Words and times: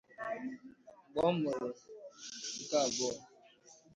Mgbe 1.07 1.19
ọ 1.29 1.31
mụrụ 1.39 1.69
nke 2.59 2.75
abụọ 2.85 3.11